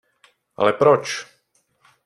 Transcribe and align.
Ale 0.57 0.73
proč? 0.73 1.25